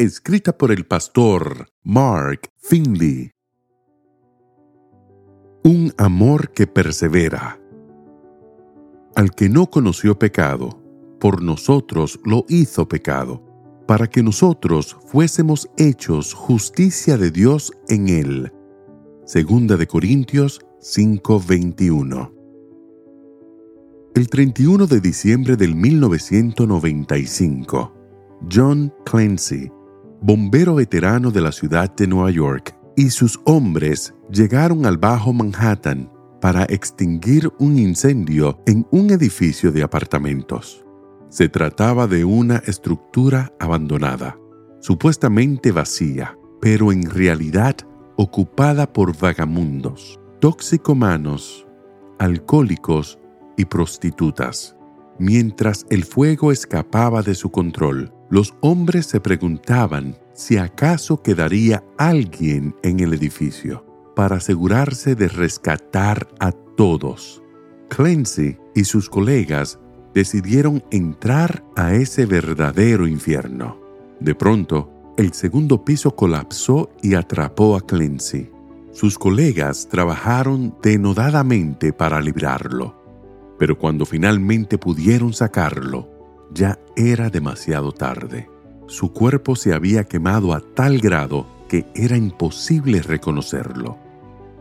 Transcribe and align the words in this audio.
escrita 0.00 0.56
por 0.56 0.72
el 0.72 0.86
pastor 0.86 1.68
Mark 1.82 2.48
Finley. 2.56 3.32
Un 5.62 5.92
amor 5.98 6.52
que 6.52 6.66
persevera. 6.66 7.60
Al 9.14 9.32
que 9.32 9.50
no 9.50 9.66
conoció 9.66 10.18
pecado, 10.18 10.82
por 11.20 11.42
nosotros 11.42 12.18
lo 12.24 12.46
hizo 12.48 12.88
pecado, 12.88 13.44
para 13.86 14.06
que 14.06 14.22
nosotros 14.22 14.96
fuésemos 15.04 15.68
hechos 15.76 16.32
justicia 16.32 17.18
de 17.18 17.30
Dios 17.30 17.70
en 17.88 18.08
él. 18.08 18.50
Segunda 19.26 19.76
de 19.76 19.86
Corintios 19.86 20.62
5:21. 20.80 22.32
El 24.14 24.30
31 24.30 24.86
de 24.86 25.00
diciembre 25.02 25.56
del 25.56 25.74
1995, 25.74 27.92
John 28.50 28.94
Clancy 29.04 29.70
bombero 30.20 30.74
veterano 30.74 31.30
de 31.30 31.40
la 31.40 31.52
ciudad 31.52 31.94
de 31.94 32.06
Nueva 32.06 32.30
York, 32.30 32.76
y 32.96 33.10
sus 33.10 33.40
hombres 33.44 34.14
llegaron 34.30 34.84
al 34.84 34.98
Bajo 34.98 35.32
Manhattan 35.32 36.10
para 36.40 36.64
extinguir 36.64 37.50
un 37.58 37.78
incendio 37.78 38.58
en 38.66 38.86
un 38.90 39.10
edificio 39.10 39.72
de 39.72 39.82
apartamentos. 39.82 40.84
Se 41.28 41.48
trataba 41.48 42.06
de 42.06 42.24
una 42.24 42.56
estructura 42.66 43.52
abandonada, 43.58 44.38
supuestamente 44.80 45.72
vacía, 45.72 46.36
pero 46.60 46.92
en 46.92 47.08
realidad 47.08 47.76
ocupada 48.16 48.92
por 48.92 49.16
vagamundos, 49.16 50.18
toxicomanos, 50.40 51.66
alcohólicos 52.18 53.18
y 53.56 53.64
prostitutas. 53.64 54.76
Mientras 55.18 55.86
el 55.90 56.04
fuego 56.04 56.52
escapaba 56.52 57.22
de 57.22 57.34
su 57.34 57.50
control, 57.50 58.12
los 58.30 58.54
hombres 58.60 59.06
se 59.06 59.20
preguntaban 59.20 60.16
si 60.32 60.56
acaso 60.56 61.20
quedaría 61.20 61.82
alguien 61.98 62.76
en 62.84 63.00
el 63.00 63.12
edificio 63.12 63.84
para 64.14 64.36
asegurarse 64.36 65.16
de 65.16 65.28
rescatar 65.28 66.28
a 66.38 66.52
todos. 66.52 67.42
Clancy 67.88 68.56
y 68.74 68.84
sus 68.84 69.10
colegas 69.10 69.80
decidieron 70.14 70.84
entrar 70.92 71.64
a 71.76 71.94
ese 71.94 72.24
verdadero 72.24 73.08
infierno. 73.08 73.80
De 74.20 74.34
pronto, 74.36 74.90
el 75.16 75.32
segundo 75.32 75.84
piso 75.84 76.14
colapsó 76.14 76.90
y 77.02 77.14
atrapó 77.14 77.76
a 77.76 77.80
Clancy. 77.80 78.48
Sus 78.92 79.18
colegas 79.18 79.88
trabajaron 79.88 80.76
denodadamente 80.82 81.92
para 81.92 82.20
librarlo, 82.20 82.96
pero 83.58 83.76
cuando 83.76 84.06
finalmente 84.06 84.78
pudieron 84.78 85.32
sacarlo, 85.32 86.19
ya 86.52 86.78
era 86.96 87.30
demasiado 87.30 87.92
tarde. 87.92 88.50
Su 88.86 89.12
cuerpo 89.12 89.54
se 89.56 89.72
había 89.72 90.04
quemado 90.04 90.52
a 90.52 90.60
tal 90.60 90.98
grado 90.98 91.46
que 91.68 91.86
era 91.94 92.16
imposible 92.16 93.00
reconocerlo. 93.02 93.96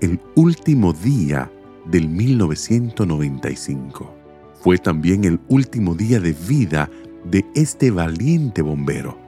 El 0.00 0.20
último 0.36 0.92
día 0.92 1.50
del 1.86 2.08
1995 2.08 4.14
fue 4.60 4.78
también 4.78 5.24
el 5.24 5.40
último 5.48 5.96
día 5.96 6.20
de 6.20 6.32
vida 6.32 6.88
de 7.24 7.44
este 7.54 7.90
valiente 7.90 8.62
bombero, 8.62 9.18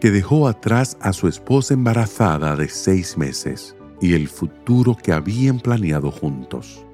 que 0.00 0.10
dejó 0.10 0.48
atrás 0.48 0.98
a 1.00 1.14
su 1.14 1.28
esposa 1.28 1.74
embarazada 1.74 2.56
de 2.56 2.68
seis 2.68 3.16
meses 3.16 3.76
y 4.00 4.14
el 4.14 4.26
futuro 4.28 4.96
que 5.02 5.12
habían 5.12 5.60
planeado 5.60 6.10
juntos. 6.10 6.84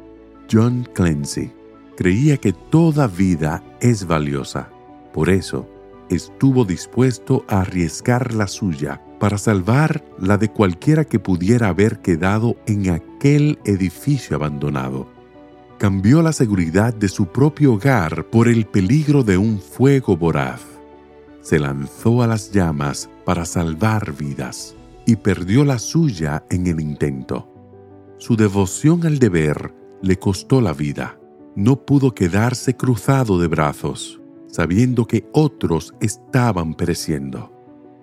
John 0.50 0.86
Clancy 0.94 1.52
creía 1.96 2.36
que 2.36 2.52
toda 2.52 3.06
vida 3.08 3.64
es 3.80 4.06
valiosa 4.06 4.70
por 5.12 5.30
eso, 5.30 5.68
estuvo 6.10 6.64
dispuesto 6.64 7.44
a 7.48 7.60
arriesgar 7.60 8.34
la 8.34 8.46
suya 8.46 9.02
para 9.18 9.38
salvar 9.38 10.04
la 10.18 10.38
de 10.38 10.48
cualquiera 10.48 11.04
que 11.04 11.18
pudiera 11.18 11.68
haber 11.68 12.00
quedado 12.00 12.56
en 12.66 12.90
aquel 12.90 13.58
edificio 13.64 14.36
abandonado. 14.36 15.08
Cambió 15.78 16.22
la 16.22 16.32
seguridad 16.32 16.94
de 16.94 17.08
su 17.08 17.26
propio 17.26 17.74
hogar 17.74 18.26
por 18.30 18.48
el 18.48 18.66
peligro 18.66 19.22
de 19.22 19.38
un 19.38 19.60
fuego 19.60 20.16
voraz. 20.16 20.60
Se 21.40 21.58
lanzó 21.58 22.22
a 22.22 22.26
las 22.26 22.50
llamas 22.50 23.08
para 23.24 23.44
salvar 23.44 24.16
vidas 24.16 24.74
y 25.06 25.16
perdió 25.16 25.64
la 25.64 25.78
suya 25.78 26.44
en 26.50 26.66
el 26.66 26.80
intento. 26.80 27.48
Su 28.18 28.36
devoción 28.36 29.06
al 29.06 29.18
deber 29.18 29.72
le 30.02 30.18
costó 30.18 30.60
la 30.60 30.72
vida. 30.72 31.18
No 31.54 31.76
pudo 31.84 32.12
quedarse 32.14 32.76
cruzado 32.76 33.38
de 33.38 33.46
brazos 33.48 34.20
sabiendo 34.58 35.06
que 35.06 35.24
otros 35.32 35.94
estaban 36.00 36.74
pereciendo. 36.74 37.52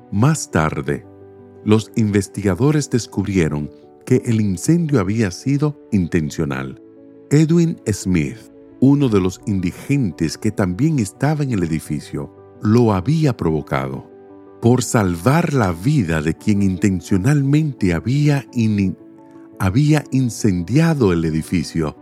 Más 0.10 0.52
tarde, 0.52 1.06
los 1.66 1.92
investigadores 1.98 2.90
descubrieron 2.90 3.70
que 4.06 4.22
el 4.24 4.40
incendio 4.40 5.02
había 5.02 5.32
sido 5.32 5.78
intencional. 5.92 6.82
Edwin 7.30 7.78
Smith, 7.92 8.38
uno 8.80 9.10
de 9.10 9.20
los 9.20 9.42
indigentes 9.46 10.38
que 10.38 10.50
también 10.50 11.00
estaba 11.00 11.44
en 11.44 11.52
el 11.52 11.62
edificio, 11.62 12.34
lo 12.62 12.94
había 12.94 13.36
provocado. 13.36 14.10
Por 14.62 14.82
salvar 14.82 15.54
la 15.54 15.74
vida 15.74 16.22
de 16.22 16.36
quien 16.36 16.62
intencionalmente 16.62 17.94
había, 17.94 18.46
había 19.60 20.06
incendiado 20.12 21.12
el 21.12 21.26
edificio, 21.26 21.98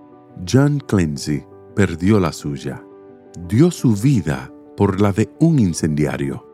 John 0.47 0.79
Clancy 0.85 1.41
perdió 1.75 2.19
la 2.19 2.31
suya 2.31 2.83
dio 3.47 3.71
su 3.71 3.95
vida 3.95 4.51
por 4.77 5.01
la 5.01 5.11
de 5.11 5.29
un 5.39 5.59
incendiario. 5.59 6.47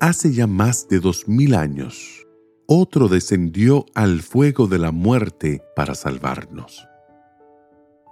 Hace 0.00 0.32
ya 0.32 0.46
más 0.46 0.88
de 0.88 1.00
dos 1.00 1.28
mil 1.28 1.54
años, 1.54 2.26
otro 2.66 3.08
descendió 3.08 3.86
al 3.94 4.20
fuego 4.20 4.66
de 4.66 4.78
la 4.78 4.92
muerte 4.92 5.62
para 5.74 5.94
salvarnos. 5.94 6.86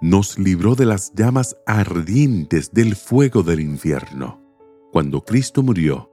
Nos 0.01 0.37
libró 0.37 0.75
de 0.75 0.85
las 0.85 1.13
llamas 1.15 1.57
ardientes 1.65 2.71
del 2.71 2.95
fuego 2.95 3.43
del 3.43 3.59
infierno. 3.61 4.41
Cuando 4.91 5.23
Cristo 5.23 5.63
murió, 5.63 6.11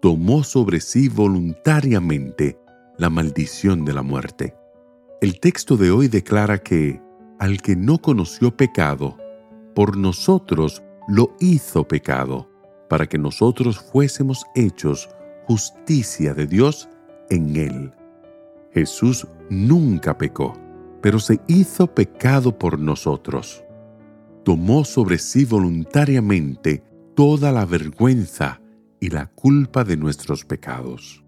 tomó 0.00 0.44
sobre 0.44 0.80
sí 0.80 1.08
voluntariamente 1.08 2.58
la 2.98 3.10
maldición 3.10 3.84
de 3.84 3.92
la 3.92 4.02
muerte. 4.02 4.54
El 5.20 5.40
texto 5.40 5.76
de 5.76 5.90
hoy 5.90 6.08
declara 6.08 6.58
que 6.58 7.00
al 7.38 7.60
que 7.60 7.74
no 7.74 7.98
conoció 7.98 8.56
pecado, 8.56 9.16
por 9.74 9.96
nosotros 9.96 10.82
lo 11.08 11.34
hizo 11.40 11.86
pecado, 11.86 12.48
para 12.88 13.06
que 13.06 13.18
nosotros 13.18 13.78
fuésemos 13.78 14.44
hechos 14.54 15.08
justicia 15.46 16.34
de 16.34 16.46
Dios 16.46 16.88
en 17.30 17.56
él. 17.56 17.92
Jesús 18.72 19.26
nunca 19.50 20.16
pecó, 20.18 20.54
pero 21.00 21.18
se 21.18 21.40
hizo 21.46 21.86
pecado 21.86 22.58
por 22.58 22.78
nosotros. 22.78 23.62
Tomó 24.44 24.84
sobre 24.84 25.18
sí 25.18 25.44
voluntariamente 25.44 26.82
toda 27.14 27.52
la 27.52 27.64
vergüenza 27.64 28.60
y 29.00 29.10
la 29.10 29.26
culpa 29.26 29.84
de 29.84 29.96
nuestros 29.96 30.44
pecados. 30.44 31.24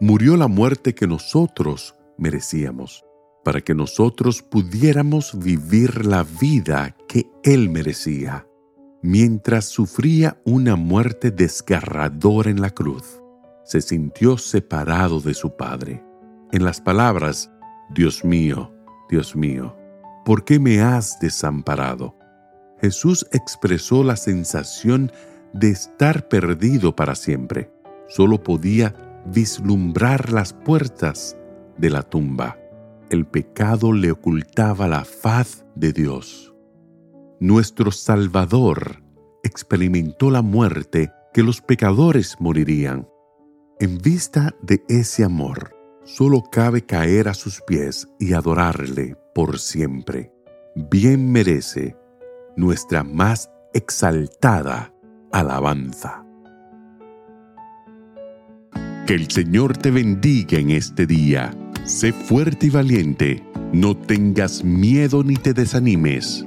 Murió 0.00 0.36
la 0.36 0.48
muerte 0.48 0.94
que 0.94 1.06
nosotros 1.06 1.94
merecíamos 2.18 3.06
para 3.46 3.60
que 3.60 3.76
nosotros 3.76 4.42
pudiéramos 4.42 5.38
vivir 5.38 6.04
la 6.04 6.24
vida 6.24 6.96
que 7.06 7.30
Él 7.44 7.70
merecía, 7.70 8.44
mientras 9.02 9.66
sufría 9.66 10.40
una 10.44 10.76
muerte 10.76 11.30
desgarradora 11.30 12.50
en 12.50 12.60
la 12.60 12.70
cruz. 12.70 13.20
Se 13.64 13.80
sintió 13.80 14.38
separado 14.38 15.20
de 15.20 15.34
su 15.34 15.56
Padre. 15.56 16.04
En 16.52 16.64
las 16.64 16.80
palabras, 16.80 17.50
Dios 17.90 18.24
mío, 18.24 18.72
Dios 19.08 19.34
mío, 19.36 19.76
¿por 20.24 20.44
qué 20.44 20.58
me 20.58 20.80
has 20.80 21.18
desamparado? 21.20 22.16
Jesús 22.80 23.26
expresó 23.32 24.04
la 24.04 24.16
sensación 24.16 25.10
de 25.52 25.70
estar 25.70 26.28
perdido 26.28 26.94
para 26.94 27.14
siempre. 27.14 27.70
Solo 28.08 28.42
podía 28.42 28.94
vislumbrar 29.26 30.32
las 30.32 30.52
puertas 30.52 31.36
de 31.78 31.90
la 31.90 32.02
tumba 32.02 32.56
el 33.10 33.24
pecado 33.24 33.92
le 33.92 34.10
ocultaba 34.10 34.88
la 34.88 35.04
faz 35.04 35.64
de 35.74 35.92
Dios. 35.92 36.55
Nuestro 37.40 37.90
Salvador 37.90 39.02
experimentó 39.42 40.30
la 40.30 40.40
muerte 40.40 41.12
que 41.34 41.42
los 41.42 41.60
pecadores 41.60 42.36
morirían. 42.40 43.06
En 43.78 43.98
vista 43.98 44.54
de 44.62 44.82
ese 44.88 45.22
amor, 45.22 45.76
solo 46.04 46.42
cabe 46.50 46.86
caer 46.86 47.28
a 47.28 47.34
sus 47.34 47.60
pies 47.60 48.08
y 48.18 48.32
adorarle 48.32 49.16
por 49.34 49.58
siempre. 49.58 50.32
Bien 50.90 51.30
merece 51.30 51.94
nuestra 52.56 53.04
más 53.04 53.50
exaltada 53.74 54.94
alabanza. 55.30 56.24
Que 59.06 59.14
el 59.14 59.30
Señor 59.30 59.76
te 59.76 59.90
bendiga 59.90 60.58
en 60.58 60.70
este 60.70 61.06
día. 61.06 61.54
Sé 61.84 62.14
fuerte 62.14 62.68
y 62.68 62.70
valiente. 62.70 63.44
No 63.72 63.94
tengas 63.94 64.64
miedo 64.64 65.22
ni 65.22 65.34
te 65.36 65.52
desanimes, 65.52 66.46